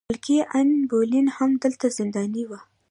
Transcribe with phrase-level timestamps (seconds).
[0.09, 2.59] ملکې ان بولین هم دلته زنداني وه.